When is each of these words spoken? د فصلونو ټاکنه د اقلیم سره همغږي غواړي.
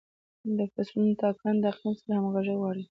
د 0.57 0.59
فصلونو 0.73 1.13
ټاکنه 1.21 1.57
د 1.61 1.65
اقلیم 1.71 1.93
سره 2.01 2.13
همغږي 2.17 2.55
غواړي. 2.59 2.79